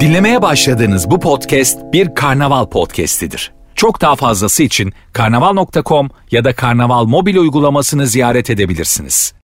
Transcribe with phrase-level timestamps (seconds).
[0.00, 3.52] Dinlemeye başladığınız bu podcast bir karnaval podcastidir.
[3.74, 9.34] Çok daha fazlası için karnaval.com ya da karnaval mobil uygulamasını ziyaret edebilirsiniz.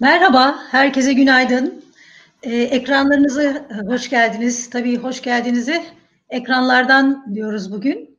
[0.00, 1.84] Merhaba, herkese günaydın.
[2.42, 4.70] Ee, ekranlarınızı hoş geldiniz.
[4.70, 5.82] Tabii hoş geldinizi
[6.30, 8.18] ekranlardan diyoruz bugün.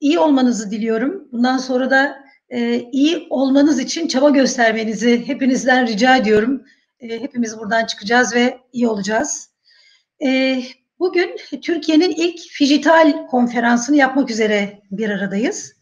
[0.00, 1.28] İyi olmanızı diliyorum.
[1.32, 2.16] Bundan sonra da
[2.48, 6.62] e, iyi olmanız için çaba göstermenizi hepinizden rica ediyorum.
[7.00, 9.50] E, hepimiz buradan çıkacağız ve iyi olacağız.
[10.24, 10.62] E,
[10.98, 15.72] bugün Türkiye'nin ilk Fijital konferansını yapmak üzere bir aradayız.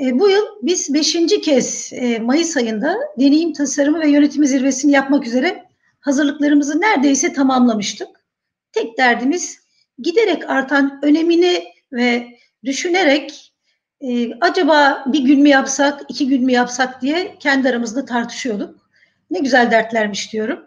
[0.00, 5.26] E, bu yıl biz beşinci kez e, Mayıs ayında deneyim tasarımı ve yönetimi zirvesini yapmak
[5.26, 5.64] üzere
[6.00, 8.08] hazırlıklarımızı neredeyse tamamlamıştık.
[8.72, 9.58] Tek derdimiz
[9.98, 12.26] giderek artan önemini ve
[12.64, 13.52] düşünerek
[14.00, 18.85] e, acaba bir gün mü yapsak, iki gün mü yapsak diye kendi aramızda tartışıyorduk.
[19.30, 20.66] Ne güzel dertlermiş diyorum.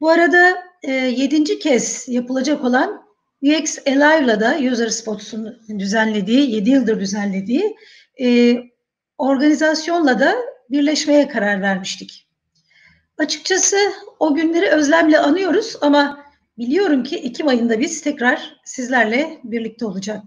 [0.00, 3.02] Bu arada e, yedinci kez yapılacak olan
[3.42, 7.76] UX Alive'la da User Spots'un düzenlediği, yedi yıldır düzenlediği
[8.20, 8.56] e,
[9.18, 10.34] organizasyonla da
[10.70, 12.28] birleşmeye karar vermiştik.
[13.18, 13.76] Açıkçası
[14.18, 16.24] o günleri özlemle anıyoruz ama
[16.58, 20.22] biliyorum ki Ekim ayında biz tekrar sizlerle birlikte olacak.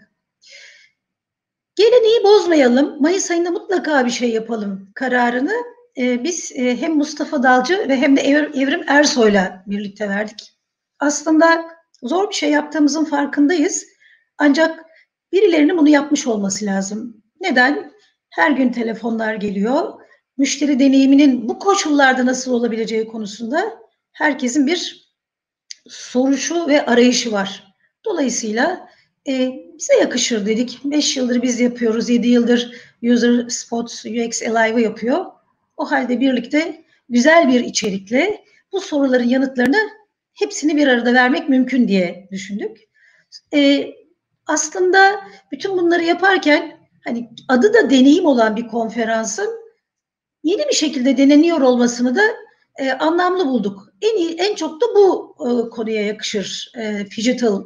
[1.76, 5.54] Geleneği bozmayalım, Mayıs ayında mutlaka bir şey yapalım kararını
[5.98, 10.54] e, biz e, hem Mustafa Dalcı ve hem de Evrim Ersoy'la birlikte verdik.
[11.00, 11.66] Aslında
[12.04, 13.86] zor bir şey yaptığımızın farkındayız.
[14.38, 14.86] Ancak
[15.32, 17.24] birilerinin bunu yapmış olması lazım.
[17.42, 17.92] Neden?
[18.30, 19.94] Her gün telefonlar geliyor.
[20.38, 23.80] Müşteri deneyiminin bu koşullarda nasıl olabileceği konusunda
[24.12, 25.10] herkesin bir
[25.88, 27.74] soruşu ve arayışı var.
[28.06, 28.90] Dolayısıyla
[29.28, 30.80] e, bize yakışır dedik.
[30.84, 32.72] 5 yıldır biz yapıyoruz, 7 yıldır
[33.04, 35.26] User Spots UX Alive yapıyor.
[35.78, 39.90] O halde birlikte güzel bir içerikle bu soruların yanıtlarını
[40.34, 42.78] hepsini bir arada vermek mümkün diye düşündük.
[43.54, 43.88] E,
[44.48, 49.64] aslında bütün bunları yaparken hani adı da deneyim olan bir konferansın
[50.44, 52.22] yeni bir şekilde deneniyor olmasını da
[52.76, 53.90] e, anlamlı bulduk.
[54.02, 57.64] En iyi, en çok da bu e, konuya yakışır e, digital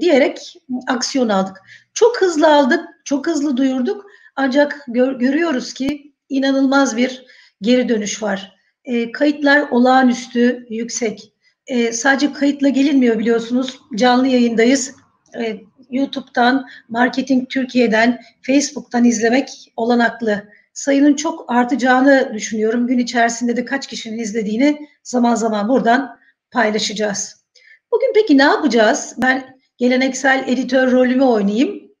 [0.00, 0.54] diyerek
[0.88, 1.62] aksiyon aldık.
[1.94, 4.06] Çok hızlı aldık, çok hızlı duyurduk.
[4.36, 7.26] Ancak gör, görüyoruz ki inanılmaz bir
[7.62, 8.56] geri dönüş var.
[8.84, 11.32] E, kayıtlar olağanüstü yüksek.
[11.66, 13.80] E, sadece kayıtla gelinmiyor biliyorsunuz.
[13.94, 14.94] Canlı yayındayız.
[15.38, 20.48] E, YouTube'dan, Marketing Türkiye'den, Facebook'tan izlemek olanaklı.
[20.72, 22.86] Sayının çok artacağını düşünüyorum.
[22.86, 26.18] Gün içerisinde de kaç kişinin izlediğini zaman zaman buradan
[26.50, 27.44] paylaşacağız.
[27.92, 29.14] Bugün peki ne yapacağız?
[29.18, 31.92] Ben geleneksel editör rolümü oynayayım.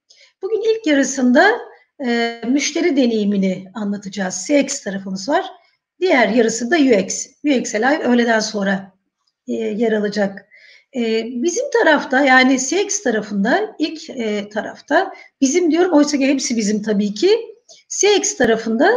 [0.42, 1.50] Bugün ilk yarısında
[2.06, 4.48] e, müşteri deneyimini anlatacağız.
[4.48, 5.46] CX tarafımız var.
[6.00, 7.26] Diğer yarısı da UX.
[7.44, 8.92] UX Live öğleden sonra
[9.48, 10.48] e, yer alacak.
[10.96, 16.82] E, bizim tarafta yani CX tarafında ilk e, tarafta bizim diyorum oysa ki hepsi bizim
[16.82, 17.38] tabii ki.
[17.88, 18.90] CX tarafında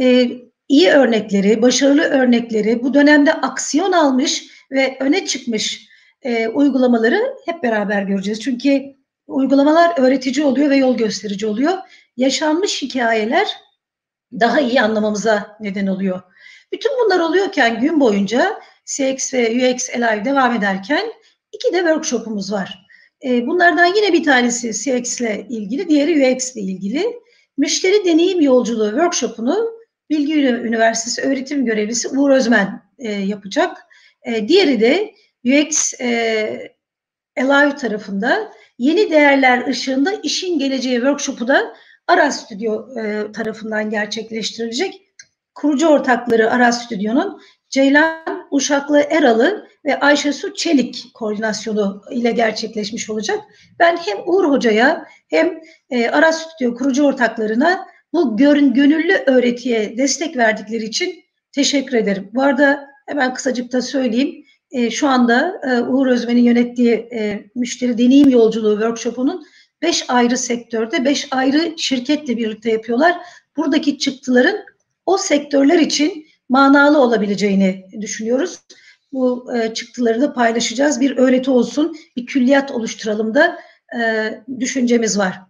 [0.00, 0.30] e,
[0.68, 5.88] iyi örnekleri, başarılı örnekleri, bu dönemde aksiyon almış ve öne çıkmış
[6.22, 8.40] e, uygulamaları hep beraber göreceğiz.
[8.40, 8.82] Çünkü
[9.26, 11.78] uygulamalar öğretici oluyor ve yol gösterici oluyor.
[12.20, 13.56] Yaşanmış hikayeler
[14.32, 16.22] daha iyi anlamamıza neden oluyor.
[16.72, 21.12] Bütün bunlar oluyorken gün boyunca CX ve UX Alive devam ederken
[21.52, 22.86] iki de workshopumuz var.
[23.24, 27.20] E, bunlardan yine bir tanesi CX ile ilgili, diğeri UX ile ilgili.
[27.56, 29.70] Müşteri deneyim yolculuğu workshopunu
[30.10, 33.76] Bilgi Üniversitesi öğretim görevlisi Uğur Özmen e, yapacak.
[34.22, 35.14] E, diğeri de
[35.44, 36.76] UX e,
[37.36, 41.74] Alive tarafında yeni değerler ışığında işin geleceği workshopu da
[42.10, 45.02] Aras Stüdyo e, tarafından gerçekleştirilecek.
[45.54, 53.38] Kurucu ortakları Aras Stüdyo'nun Ceylan Uşaklı Eralı ve Ayşe Su Çelik koordinasyonu ile gerçekleşmiş olacak.
[53.78, 55.60] Ben hem Uğur Hoca'ya hem
[55.90, 62.30] e, Aras Stüdyo kurucu ortaklarına bu görün, gönüllü öğretiye destek verdikleri için teşekkür ederim.
[62.34, 64.44] Bu arada hemen kısacık da söyleyeyim.
[64.70, 67.08] E, şu anda Uğur Özmen'in yönettiği
[67.54, 69.44] müşteri deneyim yolculuğu workshopunun
[69.82, 73.16] beş ayrı sektörde beş ayrı şirketle birlikte yapıyorlar.
[73.56, 74.56] Buradaki çıktıların
[75.06, 78.58] o sektörler için manalı olabileceğini düşünüyoruz.
[79.12, 81.00] Bu e, çıktıları da paylaşacağız.
[81.00, 83.58] Bir öğreti olsun, bir külliyat oluşturalım da
[84.00, 84.30] e,
[84.60, 85.40] düşüncemiz var.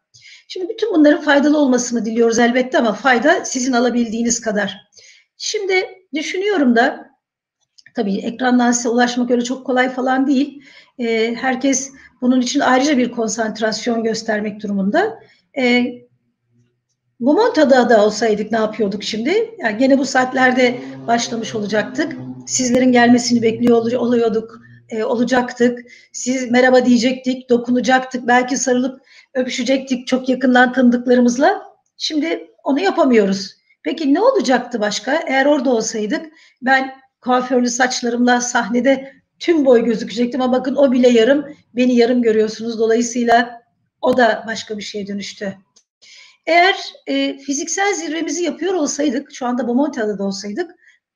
[0.49, 4.77] Şimdi bütün bunların faydalı olmasını diliyoruz elbette ama fayda sizin alabildiğiniz kadar.
[5.37, 7.11] Şimdi düşünüyorum da
[7.95, 10.63] Tabii ekrandan size ulaşmak öyle çok kolay falan değil.
[10.99, 15.21] E, herkes bunun için ayrıca bir konsantrasyon göstermek durumunda.
[15.59, 15.85] E,
[17.21, 19.55] Momonta'da da olsaydık ne yapıyorduk şimdi?
[19.59, 22.17] Yani gene bu saatlerde başlamış olacaktık.
[22.47, 24.61] Sizlerin gelmesini bekliyor oluyorduk.
[24.91, 25.79] e, olacaktık.
[26.13, 29.01] Siz merhaba diyecektik, dokunacaktık, belki sarılıp
[29.35, 31.63] öpüşecektik çok yakından tanıdıklarımızla.
[31.97, 33.57] Şimdi onu yapamıyoruz.
[33.83, 35.23] Peki ne olacaktı başka?
[35.27, 36.27] Eğer orada olsaydık
[36.63, 36.91] ben
[37.21, 41.47] kuaförlü saçlarımla sahnede tüm boy gözükecektim ama bakın o bile yarım,
[41.77, 42.79] beni yarım görüyorsunuz.
[42.79, 43.63] Dolayısıyla
[44.01, 45.59] o da başka bir şeye dönüştü.
[46.47, 46.77] Eğer
[47.07, 50.71] e, fiziksel zirvemizi yapıyor olsaydık, şu anda Bomontia'da da olsaydık,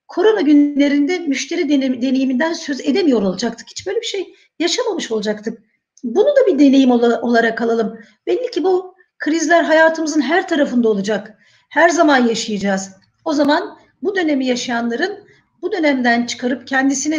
[0.08, 1.68] korona günlerinde müşteri
[2.02, 3.68] deneyiminden söz edemiyor olacaktık.
[3.70, 5.62] Hiç böyle bir şey yaşamamış olacaktık.
[6.04, 7.98] Bunu da bir deneyim olarak alalım.
[8.26, 11.38] Belli ki bu krizler hayatımızın her tarafında olacak.
[11.70, 12.90] Her zaman yaşayacağız.
[13.24, 15.23] O zaman bu dönemi yaşayanların
[15.64, 17.16] bu dönemden çıkarıp kendisine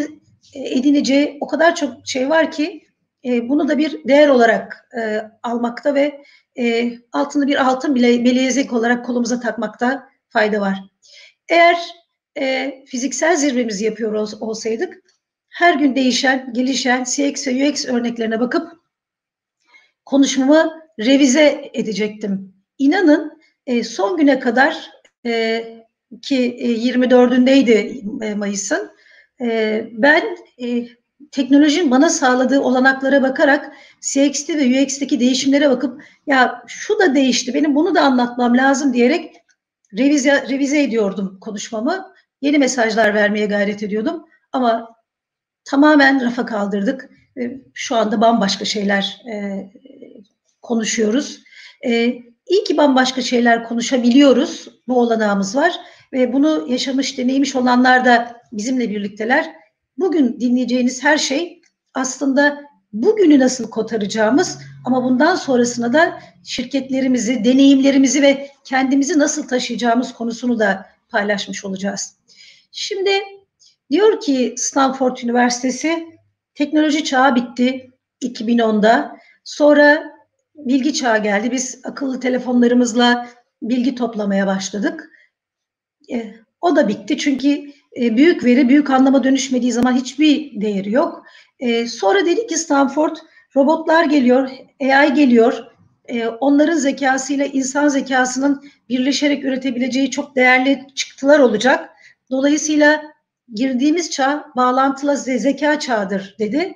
[0.54, 2.86] e, edineceği o kadar çok şey var ki
[3.26, 6.24] e, bunu da bir değer olarak e, almakta ve
[6.60, 10.80] e, altını bir altın bile belezek olarak kolumuza takmakta fayda var.
[11.50, 11.78] Eğer
[12.86, 15.04] fiziksel zirvemizi yapıyor ol, olsaydık
[15.50, 18.72] her gün değişen, gelişen CX ve UX örneklerine bakıp
[20.06, 22.54] konuşmamı revize edecektim.
[22.78, 23.42] İnanın
[23.84, 24.92] son güne kadar
[26.22, 28.92] ki e, 24'ündeydi e, Mayıs'ın
[29.42, 30.88] e, ben e,
[31.32, 33.72] teknolojinin bana sağladığı olanaklara bakarak
[34.02, 39.36] CX'te ve UX'teki değişimlere bakıp ya şu da değişti benim bunu da anlatmam lazım diyerek
[39.98, 42.16] revize, revize ediyordum konuşmamı.
[42.42, 44.96] Yeni mesajlar vermeye gayret ediyordum ama
[45.66, 47.10] tamamen rafa kaldırdık.
[47.74, 49.66] Şu anda bambaşka şeyler e,
[50.62, 51.40] konuşuyoruz.
[51.86, 52.06] E,
[52.48, 54.68] iyi ki bambaşka şeyler konuşabiliyoruz.
[54.88, 55.76] Bu olanağımız var
[56.14, 59.56] ve bunu yaşamış, deneymiş olanlar da bizimle birlikteler.
[59.98, 61.62] Bugün dinleyeceğiniz her şey
[61.94, 62.62] aslında
[62.94, 70.86] bugünü nasıl kotaracağımız ama bundan sonrasına da şirketlerimizi, deneyimlerimizi ve kendimizi nasıl taşıyacağımız konusunu da
[71.10, 72.16] paylaşmış olacağız.
[72.72, 73.12] Şimdi
[73.92, 76.08] diyor ki Stanford Üniversitesi
[76.54, 77.92] teknoloji çağı bitti
[78.22, 79.18] 2010'da.
[79.44, 80.04] Sonra
[80.56, 81.52] bilgi çağı geldi.
[81.52, 83.30] Biz akıllı telefonlarımızla
[83.62, 85.10] bilgi toplamaya başladık.
[86.12, 87.72] E, o da bitti çünkü
[88.02, 91.26] e, büyük veri büyük anlama dönüşmediği zaman hiçbir değeri yok.
[91.60, 93.16] E, sonra dedi ki Stanford
[93.56, 94.50] robotlar geliyor,
[94.82, 95.66] AI geliyor.
[96.06, 101.90] E, onların zekasıyla insan zekasının birleşerek üretebileceği çok değerli çıktılar olacak.
[102.32, 103.02] Dolayısıyla
[103.54, 106.74] girdiğimiz çağ bağlantılı zeka çağıdır dedi.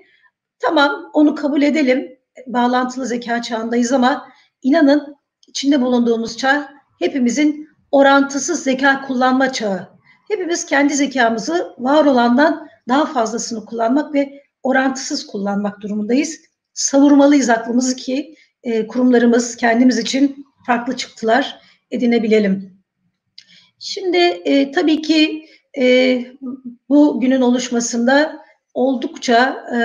[0.59, 2.19] Tamam onu kabul edelim.
[2.47, 4.29] Bağlantılı zeka çağındayız ama
[4.61, 5.15] inanın
[5.47, 9.89] içinde bulunduğumuz çağ hepimizin orantısız zeka kullanma çağı.
[10.27, 16.41] Hepimiz kendi zekamızı var olandan daha fazlasını kullanmak ve orantısız kullanmak durumundayız.
[16.73, 21.59] Savurmalıyız aklımızı ki e, kurumlarımız kendimiz için farklı çıktılar
[21.91, 22.79] edinebilelim.
[23.79, 25.45] Şimdi e, tabii ki
[25.79, 26.25] e,
[26.89, 28.39] bu günün oluşmasında
[28.73, 29.79] oldukça e,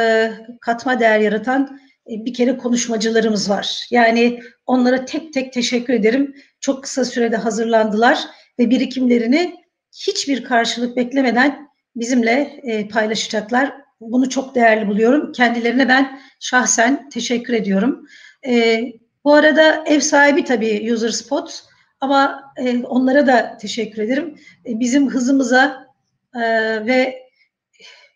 [0.60, 3.86] katma değer yaratan bir kere konuşmacılarımız var.
[3.90, 6.34] Yani onlara tek tek teşekkür ederim.
[6.60, 8.18] Çok kısa sürede hazırlandılar
[8.58, 9.54] ve birikimlerini
[9.92, 13.74] hiçbir karşılık beklemeden bizimle e, paylaşacaklar.
[14.00, 15.32] Bunu çok değerli buluyorum.
[15.32, 18.06] Kendilerine ben şahsen teşekkür ediyorum.
[18.46, 18.84] E,
[19.24, 21.64] bu arada ev sahibi tabii User Spot
[22.00, 24.38] ama e, onlara da teşekkür ederim.
[24.66, 25.86] E, bizim hızımıza
[26.34, 26.40] e,
[26.86, 27.24] ve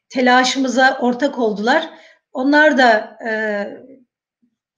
[0.08, 1.90] telaşımıza ortak oldular.
[2.38, 3.31] Onlar da e,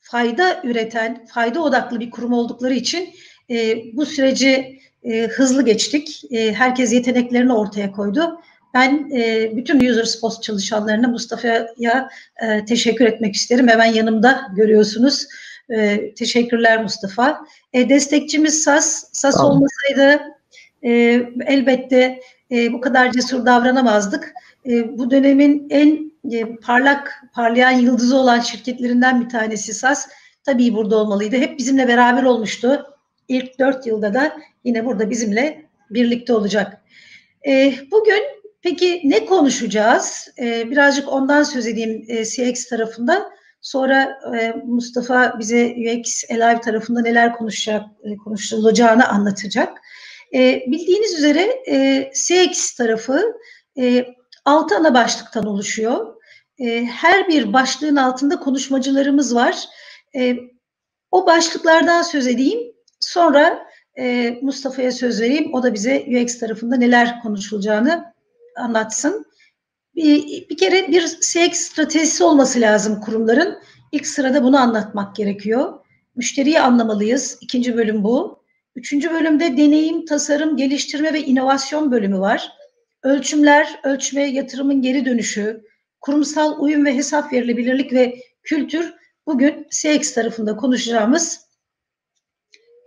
[0.00, 3.08] fayda üreten, fayda odaklı bir kurum oldukları için
[3.50, 6.22] e, bu süreci e, hızlı geçtik.
[6.30, 8.40] E, herkes yeteneklerini ortaya koydu.
[8.74, 12.08] Ben e, bütün User Spots çalışanlarına Mustafa'ya
[12.42, 13.68] e, teşekkür etmek isterim.
[13.68, 15.26] Hemen yanımda görüyorsunuz.
[15.70, 17.46] E, teşekkürler Mustafa.
[17.72, 19.04] E, destekçimiz SAS.
[19.12, 19.52] SAS tamam.
[19.52, 20.22] olmasaydı
[20.82, 20.90] e,
[21.46, 24.32] elbette e, bu kadar cesur davranamazdık.
[24.66, 30.08] E, bu dönemin en e, parlak, parlayan yıldızı olan şirketlerinden bir tanesi SAS.
[30.44, 31.36] Tabii burada olmalıydı.
[31.36, 32.86] Hep bizimle beraber olmuştu.
[33.28, 34.32] İlk dört yılda da
[34.64, 36.82] yine burada bizimle birlikte olacak.
[37.46, 38.22] E, bugün
[38.62, 40.28] peki ne konuşacağız?
[40.38, 43.30] E, birazcık ondan söz edeyim CX tarafında.
[43.60, 44.20] Sonra
[44.66, 47.84] Mustafa bize UX Alive tarafında neler konuşacak,
[48.24, 49.78] konuşulacağını anlatacak.
[50.66, 51.62] Bildiğiniz üzere
[52.14, 53.34] CX tarafı
[54.44, 56.14] altı ana başlıktan oluşuyor.
[56.58, 59.64] E, her bir başlığın altında konuşmacılarımız var.
[60.16, 60.36] E,
[61.10, 62.60] o başlıklardan söz edeyim.
[63.00, 63.66] Sonra
[63.98, 65.54] e, Mustafa'ya söz vereyim.
[65.54, 68.14] O da bize UX tarafında neler konuşulacağını
[68.56, 69.26] anlatsın.
[69.94, 73.58] Bir, bir kere bir CX stratejisi olması lazım kurumların.
[73.92, 75.74] İlk sırada bunu anlatmak gerekiyor.
[76.16, 77.38] Müşteriyi anlamalıyız.
[77.40, 78.40] İkinci bölüm bu.
[78.76, 82.52] Üçüncü bölümde deneyim, tasarım, geliştirme ve inovasyon bölümü var.
[83.02, 85.64] Ölçümler, ölçme, yatırımın geri dönüşü,
[86.00, 88.94] kurumsal uyum ve hesap verilebilirlik ve kültür
[89.26, 91.46] bugün CX tarafında konuşacağımız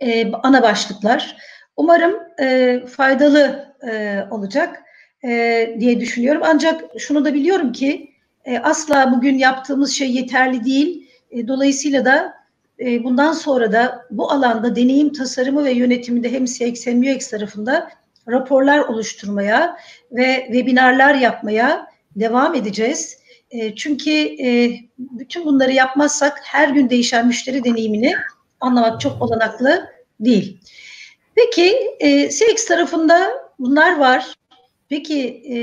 [0.00, 1.36] e, ana başlıklar.
[1.76, 4.82] Umarım e, faydalı e, olacak
[5.24, 6.42] e, diye düşünüyorum.
[6.44, 8.10] Ancak şunu da biliyorum ki
[8.44, 11.10] e, asla bugün yaptığımız şey yeterli değil.
[11.30, 12.34] E, dolayısıyla da
[12.80, 17.90] e, bundan sonra da bu alanda deneyim tasarımı ve yönetiminde hem CX hem UX tarafında
[18.28, 19.76] raporlar oluşturmaya
[20.12, 23.18] ve webinarlar yapmaya devam edeceğiz.
[23.50, 24.10] E, çünkü
[24.44, 28.14] e, bütün bunları yapmazsak her gün değişen müşteri deneyimini
[28.60, 29.86] anlamak çok olanaklı
[30.20, 30.60] değil.
[31.34, 34.34] Peki e, CX tarafında bunlar var.
[34.88, 35.56] Peki e,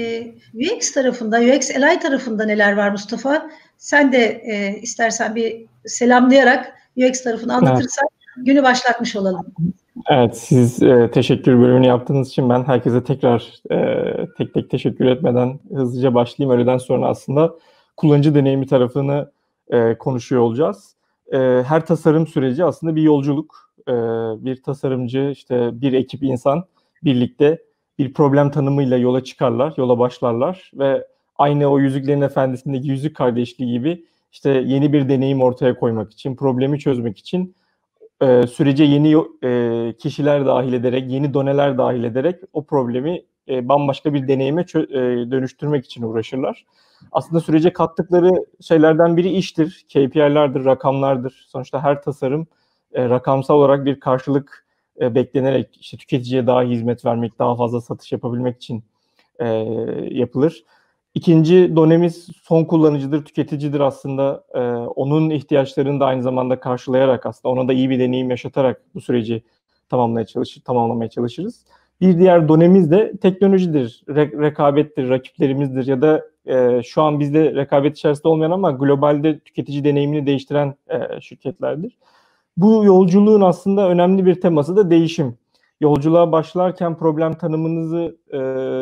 [0.54, 3.50] UX tarafında, UX LI tarafında neler var Mustafa?
[3.78, 8.46] Sen de e, istersen bir selamlayarak UX tarafını anlatırsan evet.
[8.46, 9.54] günü başlatmış olalım.
[10.10, 15.60] Evet, siz e, teşekkür bölümünü yaptığınız için ben herkese tekrar e, tek tek teşekkür etmeden
[15.74, 16.60] hızlıca başlayayım.
[16.60, 17.56] Öğleden sonra aslında
[17.98, 19.32] kullanıcı deneyimi tarafını
[19.70, 20.96] e, konuşuyor olacağız.
[21.34, 23.72] E, her tasarım süreci aslında bir yolculuk.
[23.88, 23.92] E,
[24.46, 26.64] bir tasarımcı, işte bir ekip insan
[27.04, 27.62] birlikte
[28.00, 31.08] bir problem tanımıyla yola çıkarlar, yola başlarlar ve
[31.38, 36.80] aynı o Yüzüklerin Efendisi'ndeki Yüzük Kardeşliği gibi işte yeni bir deneyim ortaya koymak için, problemi
[36.80, 37.56] çözmek için
[38.22, 44.14] e, sürece yeni e, kişiler dahil ederek, yeni doneler dahil ederek o problemi e, bambaşka
[44.14, 46.66] bir deneyime çö- e, dönüştürmek için uğraşırlar.
[47.12, 51.46] Aslında sürece kattıkları şeylerden biri iştir, KPI'lerdir, rakamlardır.
[51.48, 52.48] Sonuçta her tasarım
[52.94, 54.66] e, rakamsal olarak bir karşılık
[55.02, 58.84] e, beklenerek işte tüketiciye daha hizmet vermek, daha fazla satış yapabilmek için
[59.40, 59.48] e,
[60.12, 60.64] yapılır.
[61.14, 64.44] İkinci donemiz son kullanıcıdır, tüketicidir aslında.
[64.54, 69.02] E, onun ihtiyaçlarını da aynı zamanda karşılayarak aslında ona da iyi bir deneyim yaşatarak bu
[69.02, 69.44] süreci
[69.90, 71.66] tamamlamaya çalışır, tamamlamaya çalışırız.
[72.02, 77.98] Bir diğer donemiz de teknolojidir, re- rekabettir, rakiplerimizdir ya da e, şu an bizde rekabet
[77.98, 81.98] içerisinde olmayan ama globalde tüketici deneyimini değiştiren e, şirketlerdir.
[82.58, 85.38] Bu yolculuğun aslında önemli bir teması da değişim.
[85.82, 88.38] Yolculuğa başlarken problem tanımınızı e,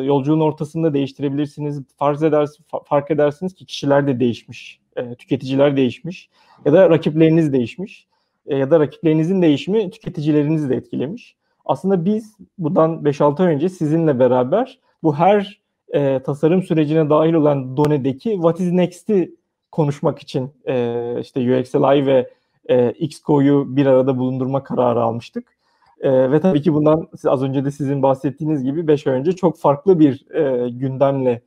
[0.06, 1.82] yolculuğun ortasında değiştirebilirsiniz.
[1.98, 6.30] Fark, edersiniz, fark edersiniz ki kişiler de değişmiş, e, tüketiciler değişmiş
[6.66, 8.08] ya da rakipleriniz değişmiş
[8.48, 11.36] e, ya da rakiplerinizin değişimi tüketicilerinizi de etkilemiş.
[11.66, 15.62] Aslında biz bundan 5-6 ay önce sizinle beraber bu her
[15.94, 19.36] e, tasarım sürecine dahil olan Done'deki What is Next'i
[19.72, 22.30] konuşmak için e, işte UXLI ve
[22.70, 25.59] e, Xco'yu bir arada bulundurma kararı almıştık.
[26.00, 29.58] E, ve tabii ki bundan az önce de sizin bahsettiğiniz gibi 5 ay önce çok
[29.58, 31.42] farklı bir e, gündemle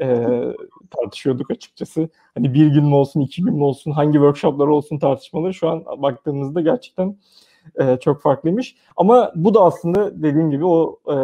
[0.00, 0.28] e,
[0.90, 2.08] tartışıyorduk açıkçası.
[2.34, 5.84] Hani bir gün mü olsun, iki gün mü olsun, hangi workshoplar olsun tartışmaları şu an
[6.02, 7.16] baktığımızda gerçekten
[7.80, 8.76] e, çok farklıymış.
[8.96, 11.14] Ama bu da aslında dediğim gibi o e,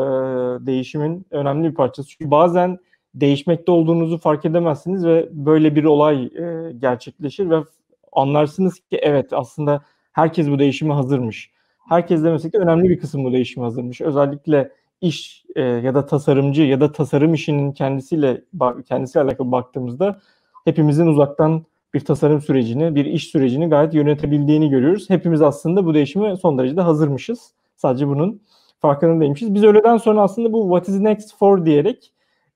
[0.67, 2.09] değişimin önemli bir parçası.
[2.09, 2.79] Çünkü bazen
[3.15, 7.65] değişmekte olduğunuzu fark edemezsiniz ve böyle bir olay e, gerçekleşir ve
[8.13, 11.51] anlarsınız ki evet aslında herkes bu değişime hazırmış.
[11.91, 14.01] Herkes demesek de önemli bir kısım bu değişime hazırmış.
[14.01, 14.71] Özellikle
[15.01, 18.43] iş e, ya da tasarımcı ya da tasarım işinin kendisiyle
[18.89, 20.21] kendisiyle alakalı baktığımızda
[20.65, 25.11] hepimizin uzaktan bir tasarım sürecini, bir iş sürecini gayet yönetebildiğini görüyoruz.
[25.11, 27.53] Hepimiz aslında bu değişime son derece hazırmışız.
[27.77, 28.43] Sadece bunun
[28.81, 29.55] farkındaymışız.
[29.55, 32.13] Biz öğleden sonra aslında bu what is next for diyerek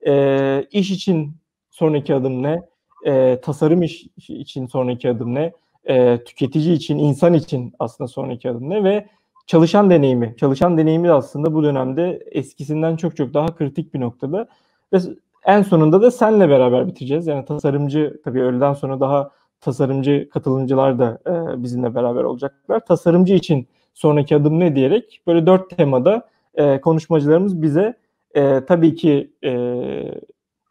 [0.07, 1.35] e, iş için
[1.71, 2.61] sonraki adım ne,
[3.05, 5.53] e, tasarım iş için sonraki adım ne,
[5.85, 9.05] e, tüketici için, insan için aslında sonraki adım ne ve
[9.47, 10.35] çalışan deneyimi.
[10.37, 14.47] Çalışan deneyimi de aslında bu dönemde eskisinden çok çok daha kritik bir noktada.
[14.93, 14.97] Ve
[15.45, 17.27] en sonunda da senle beraber bitireceğiz.
[17.27, 22.85] Yani tasarımcı tabii öğleden sonra daha tasarımcı katılımcılar da e, bizimle beraber olacaklar.
[22.85, 27.93] Tasarımcı için sonraki adım ne diyerek böyle dört temada e, konuşmacılarımız bize
[28.35, 29.51] e, tabii ki e,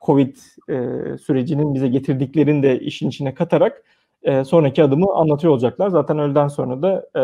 [0.01, 0.37] Covid
[0.69, 0.79] e,
[1.19, 3.83] sürecinin bize getirdiklerini de işin içine katarak
[4.23, 5.89] e, sonraki adımı anlatıyor olacaklar.
[5.89, 7.23] Zaten öğleden sonra da e,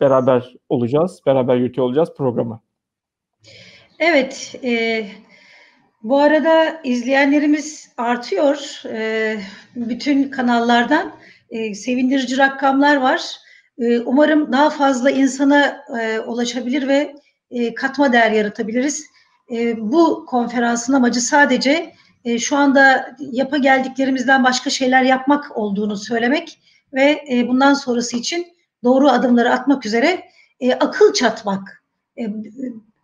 [0.00, 2.60] beraber olacağız, beraber yürütüyor olacağız programı.
[3.98, 5.06] Evet, e,
[6.02, 8.82] bu arada izleyenlerimiz artıyor.
[8.86, 9.36] E,
[9.76, 11.12] bütün kanallardan
[11.50, 13.36] e, sevindirici rakamlar var.
[13.78, 17.14] E, umarım daha fazla insana e, ulaşabilir ve
[17.50, 19.06] e, katma değer yaratabiliriz.
[19.52, 21.92] E, bu konferansın amacı sadece
[22.24, 26.58] e, şu anda yapa geldiklerimizden başka şeyler yapmak olduğunu söylemek
[26.92, 28.46] ve e, bundan sonrası için
[28.84, 30.24] doğru adımları atmak üzere
[30.60, 31.82] e, akıl çatmak.
[32.18, 32.26] E,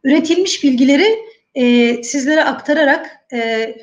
[0.04, 1.18] üretilmiş bilgileri
[1.54, 3.74] e, sizlere aktararak e,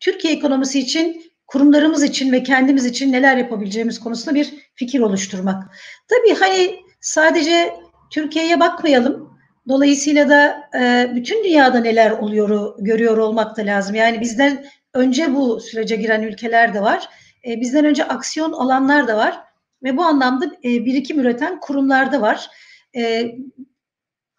[0.00, 5.64] Türkiye ekonomisi için, kurumlarımız için ve kendimiz için neler yapabileceğimiz konusunda bir fikir oluşturmak.
[6.08, 7.74] Tabii hani sadece
[8.10, 9.30] Türkiye'ye bakmayalım.
[9.68, 13.94] Dolayısıyla da e, bütün dünyada neler oluyor görüyor olmak da lazım.
[13.94, 17.08] Yani bizden önce bu sürece giren ülkeler de var.
[17.48, 19.49] E, bizden önce aksiyon alanlar da var
[19.82, 22.50] ve bu anlamda e, birikim üreten kurumlar da var.
[22.96, 23.34] E,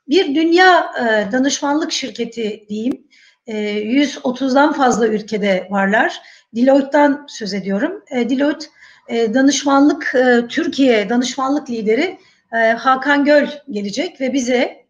[0.07, 3.07] bir dünya e, danışmanlık şirketi diyeyim.
[3.47, 6.21] E, 130'dan fazla ülkede varlar.
[6.55, 8.03] Deloitte'dan söz ediyorum.
[8.11, 8.67] E, Deloitte
[9.07, 12.17] e, danışmanlık e, Türkiye danışmanlık lideri
[12.53, 14.85] e, Hakan Göl gelecek ve bize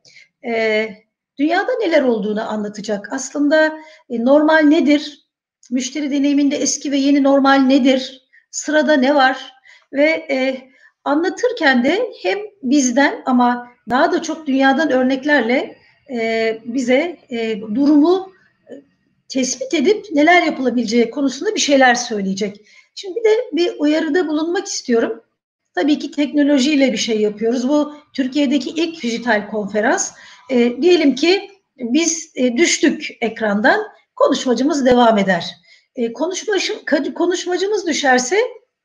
[0.46, 0.90] e,
[1.40, 3.14] dünyada neler olduğunu anlatacak.
[3.14, 3.74] Aslında
[4.10, 5.28] e, normal nedir?
[5.72, 8.22] Müşteri deneyiminde eski ve yeni normal nedir?
[8.52, 9.54] Sırada ne var?
[9.94, 10.58] Ve e,
[11.04, 15.78] anlatırken de hem bizden ama daha da çok dünyadan örneklerle
[16.12, 18.32] e, bize e, durumu
[18.70, 18.74] e,
[19.30, 22.62] tespit edip neler yapılabileceği konusunda bir şeyler söyleyecek.
[22.96, 25.24] Şimdi bir de bir uyarıda bulunmak istiyorum.
[25.76, 27.70] Tabii ki teknolojiyle bir şey yapıyoruz.
[27.70, 30.12] Bu Türkiye'deki ilk dijital konferans.
[30.50, 33.82] E, diyelim ki biz e, düştük ekrandan,
[34.16, 35.46] konuşmacımız devam eder.
[35.96, 36.74] E, konuşmacı,
[37.16, 38.38] konuşmacımız düşerse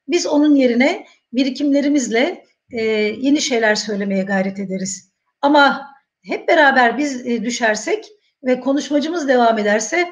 [0.09, 2.83] biz onun yerine birikimlerimizle e,
[3.21, 5.11] yeni şeyler söylemeye gayret ederiz.
[5.43, 5.87] Ama
[6.25, 8.05] hep beraber biz e, düşersek
[8.45, 10.09] ve konuşmacımız devam ederse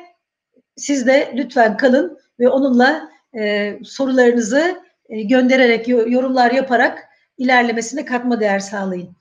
[0.77, 7.09] siz de lütfen kalın ve onunla e, sorularınızı e, göndererek, yorumlar yaparak
[7.39, 9.17] ilerlemesine katma değer sağlayın.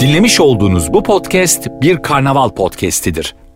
[0.00, 3.34] Dinlemiş olduğunuz bu podcast bir karnaval podcastidir.